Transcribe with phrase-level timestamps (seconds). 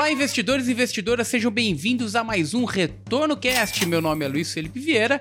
[0.00, 3.84] Olá, investidores e investidoras, sejam bem-vindos a mais um Retorno Cast.
[3.84, 5.20] Meu nome é Luiz Felipe Vieira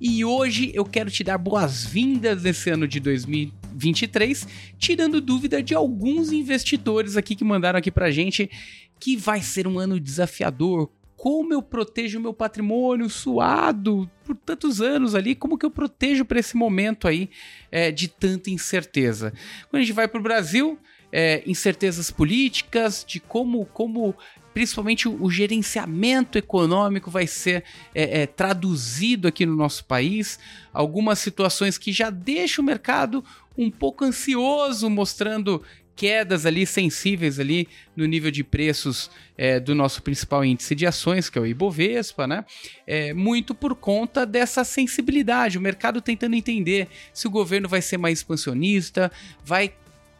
[0.00, 6.32] e hoje eu quero te dar boas-vindas nesse ano de 2023, tirando dúvida de alguns
[6.32, 8.50] investidores aqui que mandaram aqui pra gente
[8.98, 10.90] que vai ser um ano desafiador.
[11.16, 15.36] Como eu protejo meu patrimônio suado por tantos anos ali?
[15.36, 17.30] Como que eu protejo para esse momento aí
[17.70, 19.32] é, de tanta incerteza?
[19.70, 20.76] Quando a gente vai para o Brasil,
[21.18, 24.14] é, incertezas políticas, de como, como
[24.52, 30.38] principalmente o, gerenciamento econômico vai ser é, é, traduzido aqui no nosso país,
[30.74, 33.24] algumas situações que já deixam o mercado
[33.56, 35.62] um pouco ansioso, mostrando
[35.94, 41.30] quedas ali sensíveis ali no nível de preços é, do nosso principal índice de ações,
[41.30, 42.44] que é o Ibovespa, né?
[42.86, 47.96] É, muito por conta dessa sensibilidade, o mercado tentando entender se o governo vai ser
[47.96, 49.10] mais expansionista,
[49.42, 49.72] vai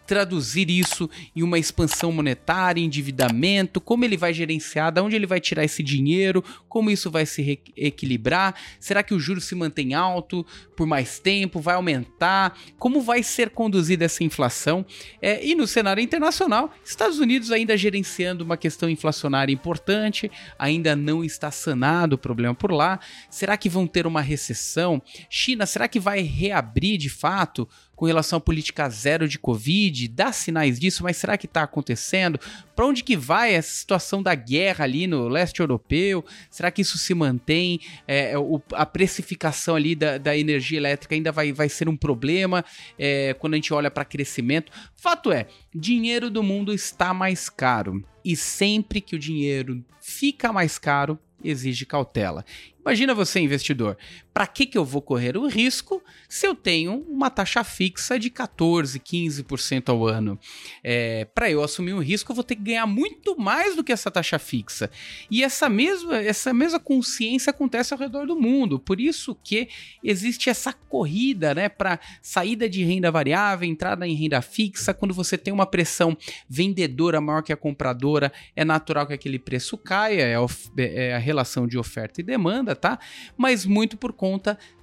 [0.07, 5.41] traduzir isso em uma expansão monetária, endividamento, como ele vai gerenciar, de onde ele vai
[5.41, 10.45] tirar esse dinheiro, como isso vai se equilibrar, será que o juro se mantém alto
[10.77, 14.85] por mais tempo, vai aumentar, como vai ser conduzida essa inflação.
[15.23, 21.25] É, e no cenário internacional, Estados Unidos ainda gerenciando uma questão inflacionária importante, ainda não
[21.25, 23.01] está sanado o problema por lá.
[23.31, 25.03] Será que vão ter uma recessão?
[25.31, 27.67] China, será que vai reabrir de fato?
[27.97, 32.39] Com relação à política zero de Covid, dá sinais disso, mas será que está acontecendo?
[32.77, 36.23] Para onde que vai essa situação da guerra ali no leste europeu?
[36.51, 37.81] Será que isso se mantém?
[38.07, 41.97] É, é o, a precificação ali da, da, energia elétrica ainda vai, vai ser um
[41.97, 42.63] problema
[42.99, 44.71] é, quando a gente olha para crescimento?
[44.95, 48.05] Fato é, dinheiro do mundo está mais caro.
[48.23, 52.45] E sempre que o dinheiro fica mais caro, exige cautela.
[52.81, 53.97] Imagina você, investidor,
[54.37, 58.29] para que, que eu vou correr o risco se eu tenho uma taxa fixa de
[58.29, 60.39] 14, 15% ao ano?
[60.85, 63.91] É, para eu assumir um risco, eu vou ter que ganhar muito mais do que
[63.91, 64.91] essa taxa fixa.
[65.31, 68.79] E essa mesma, essa mesma consciência acontece ao redor do mundo.
[68.79, 69.71] Por isso que
[70.05, 74.93] existe essa corrida né, para saída de renda variável, entrada em renda fixa.
[74.93, 76.15] Quando você tem uma pressão
[76.47, 81.19] vendedora maior que a compradora, é natural que aquele preço caia, é a, é a
[81.19, 82.99] relação de oferta e demanda tá?
[83.35, 84.26] Mas muito por conta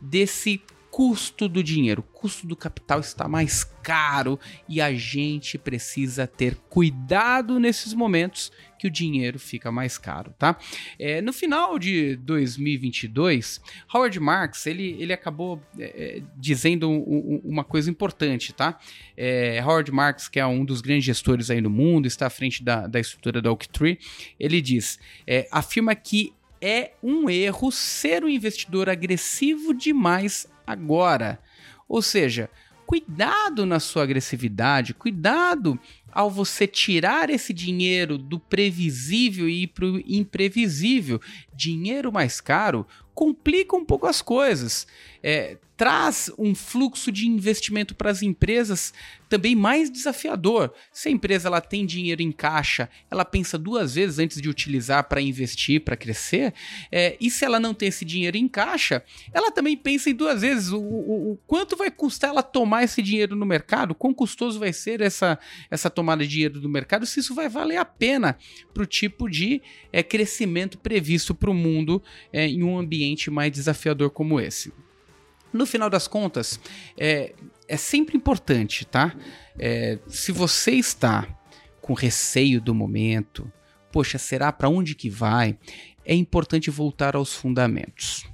[0.02, 0.62] desse
[0.94, 4.40] custo do dinheiro, o custo do capital está mais caro
[4.70, 10.56] e a gente precisa ter cuidado nesses momentos que o dinheiro fica mais caro, tá?
[11.00, 13.60] É, no final de 2022,
[13.92, 18.80] Howard Marks ele, ele acabou é, é, dizendo um, um, uma coisa importante, tá?
[19.18, 22.64] É, Howard Marks, que é um dos grandes gestores aí no mundo, está à frente
[22.64, 23.98] da, da estrutura da Oaktree,
[24.40, 26.34] ele diz, é, afirma que
[26.66, 31.38] é um erro ser um investidor agressivo demais agora.
[31.90, 32.50] Ou seja,
[32.86, 35.78] cuidado na sua agressividade, cuidado
[36.10, 41.20] ao você tirar esse dinheiro do previsível e ir para o imprevisível.
[41.54, 44.88] Dinheiro mais caro complica um pouco as coisas.
[45.22, 48.94] É, traz um fluxo de investimento para as empresas
[49.28, 50.72] também mais desafiador.
[50.92, 55.04] Se a empresa ela tem dinheiro em caixa, ela pensa duas vezes antes de utilizar
[55.06, 56.54] para investir, para crescer.
[56.92, 59.04] É, e se ela não tem esse dinheiro em caixa,
[59.34, 63.02] ela também pensa em duas vezes o, o, o quanto vai custar ela tomar esse
[63.02, 65.40] dinheiro no mercado, quão custoso vai ser essa,
[65.72, 68.38] essa tomada de dinheiro do mercado, se isso vai valer a pena
[68.74, 69.62] para o tipo de
[69.92, 74.72] é, crescimento previsto para o mundo é, em um ambiente mais desafiador como esse.
[75.54, 76.60] No final das contas,
[76.98, 77.34] é,
[77.68, 79.16] é sempre importante, tá?
[79.58, 81.28] É, se você está
[81.80, 83.52] com receio do momento,
[83.92, 85.58] poxa, será para onde que vai?
[86.04, 88.26] É importante voltar aos fundamentos.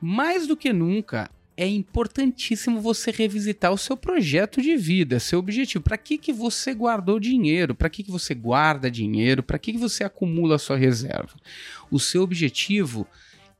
[0.00, 5.82] Mais do que nunca, é importantíssimo você revisitar o seu projeto de vida, seu objetivo.
[5.82, 7.74] Para que, que você guardou dinheiro?
[7.74, 9.42] Para que, que você guarda dinheiro?
[9.42, 11.34] Para que, que você acumula a sua reserva?
[11.90, 13.06] O seu objetivo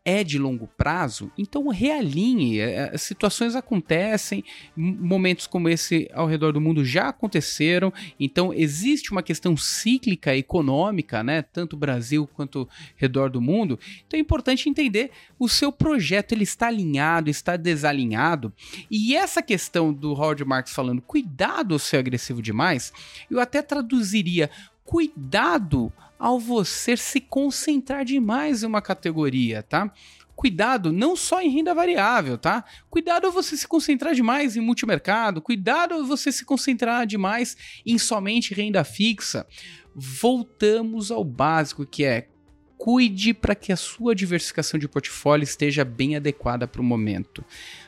[0.06, 2.60] é de longo prazo, então realinhe.
[2.60, 4.44] É, é, situações acontecem,
[4.76, 11.24] momentos como esse ao redor do mundo já aconteceram, então existe uma questão cíclica econômica,
[11.24, 11.42] né?
[11.42, 13.80] Tanto Brasil quanto redor do mundo.
[14.06, 15.10] Então é importante entender
[15.40, 18.52] o seu projeto ele está alinhado, está desalinhado.
[18.88, 22.92] E essa questão do Howard Marks falando cuidado ao ser agressivo demais,
[23.28, 24.48] eu até traduziria
[24.86, 29.92] cuidado ao você se concentrar demais em uma categoria, tá?
[30.34, 32.64] Cuidado não só em renda variável, tá?
[32.88, 38.84] Cuidado você se concentrar demais em multimercado, cuidado você se concentrar demais em somente renda
[38.84, 39.46] fixa.
[39.94, 42.28] Voltamos ao básico que é
[42.76, 47.42] cuide para que a sua diversificação de portfólio esteja bem adequada para o momento.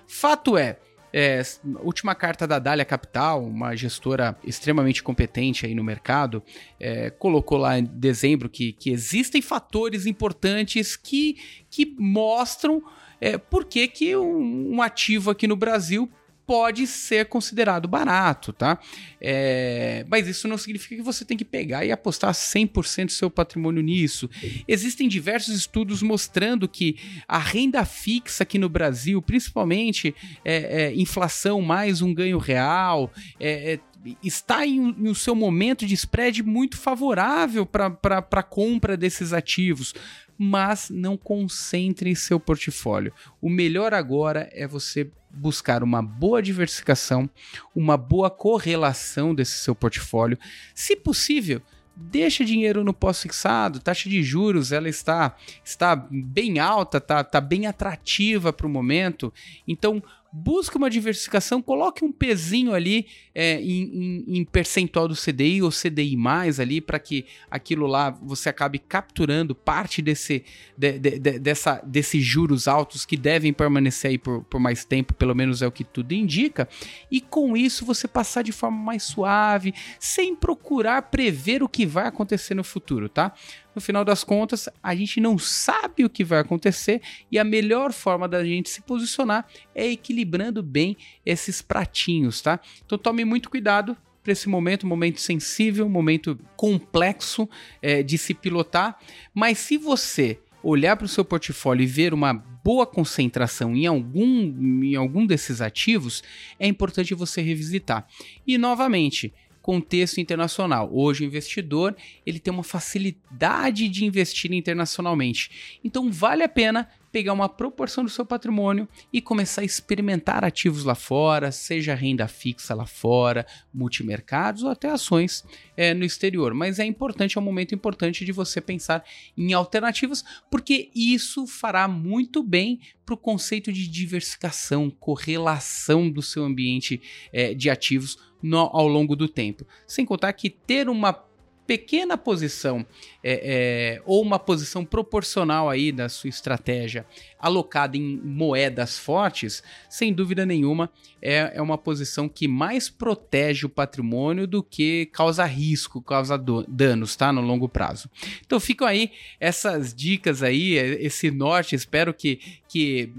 [0.06, 0.78] Fato é,
[1.12, 1.40] É,
[1.80, 6.42] última carta da Dália Capital, uma gestora extremamente competente aí no mercado,
[6.78, 11.36] é, colocou lá em dezembro que, que existem fatores importantes que,
[11.70, 12.82] que mostram
[13.20, 16.08] é, por que, que um, um ativo aqui no Brasil
[16.48, 18.80] pode ser considerado barato, tá?
[19.20, 23.28] É, mas isso não significa que você tem que pegar e apostar 100% do seu
[23.28, 24.30] patrimônio nisso.
[24.66, 26.96] Existem diversos estudos mostrando que
[27.28, 33.74] a renda fixa aqui no Brasil, principalmente é, é, inflação mais um ganho real, é,
[33.74, 33.80] é,
[34.24, 39.92] está em, em, seu momento de spread muito favorável para a compra desses ativos
[40.38, 43.12] mas não concentre seu portfólio.
[43.40, 47.28] O melhor agora é você buscar uma boa diversificação,
[47.74, 50.38] uma boa correlação desse seu portfólio.
[50.74, 51.60] Se possível,
[51.94, 57.66] deixa dinheiro no pós-fixado, taxa de juros ela está, está bem alta, está tá bem
[57.66, 59.32] atrativa para o momento.
[59.66, 60.02] Então
[60.32, 65.70] busque uma diversificação, coloque um pezinho ali é, em, em, em, percentual do CDI ou
[65.70, 70.44] CDI mais ali para que aquilo lá você acabe capturando parte desse,
[70.76, 75.14] de, de, de, dessa, desses juros altos que devem permanecer aí por, por mais tempo,
[75.14, 76.68] pelo menos é o que tudo indica,
[77.10, 82.06] e com isso você passar de forma mais suave, sem procurar prever o que vai
[82.06, 83.32] acontecer no futuro, tá?
[83.78, 87.92] No final das contas, a gente não sabe o que vai acontecer e a melhor
[87.92, 92.58] forma da gente se posicionar é equilibrando bem esses pratinhos, tá?
[92.84, 97.48] Então tome muito cuidado para esse momento, momento sensível, momento complexo
[97.80, 98.98] é, de se pilotar,
[99.32, 104.82] mas se você olhar para o seu portfólio e ver uma boa concentração em algum,
[104.82, 106.20] em algum desses ativos,
[106.58, 108.08] é importante você revisitar.
[108.44, 109.32] E novamente,
[109.68, 110.88] contexto internacional.
[110.90, 111.94] Hoje o investidor
[112.24, 115.78] ele tem uma facilidade de investir internacionalmente.
[115.84, 120.84] Então vale a pena pegar uma proporção do seu patrimônio e começar a experimentar ativos
[120.84, 125.44] lá fora, seja renda fixa lá fora, multimercados ou até ações
[125.76, 126.54] é, no exterior.
[126.54, 129.04] Mas é importante, é um momento importante de você pensar
[129.36, 136.44] em alternativas, porque isso fará muito bem para o conceito de diversificação, correlação do seu
[136.44, 137.00] ambiente
[137.32, 139.66] é, de ativos no, ao longo do tempo.
[139.86, 141.27] Sem contar que ter uma
[141.68, 142.84] pequena posição
[143.22, 147.04] é, é, ou uma posição proporcional aí da sua estratégia
[147.38, 150.90] alocada em moedas fortes, sem dúvida nenhuma
[151.20, 156.64] é, é uma posição que mais protege o patrimônio do que causa risco, causa do,
[156.68, 157.32] danos, tá?
[157.32, 158.08] No longo prazo.
[158.44, 163.10] Então ficam aí essas dicas aí, esse norte, espero que, que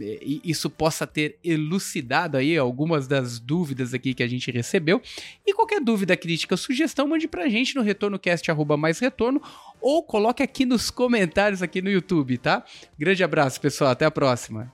[0.44, 5.02] isso possa ter elucidado aí algumas das dúvidas aqui que a gente recebeu.
[5.46, 9.42] E qualquer dúvida, crítica, sugestão, mande pra gente no retornocast mais retorno
[9.82, 12.64] ou coloque aqui nos comentários aqui no YouTube, tá?
[12.98, 13.92] Grande abraço, pessoal.
[13.92, 14.74] Até a próxima.